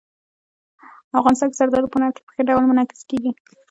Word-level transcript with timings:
افغانستان 1.19 1.47
کې 1.49 1.57
زردالو 1.59 1.91
په 1.91 1.97
هنر 1.99 2.11
کې 2.15 2.21
په 2.25 2.31
ښه 2.35 2.41
ډول 2.49 2.63
منعکس 2.67 3.01
کېږي. 3.09 3.31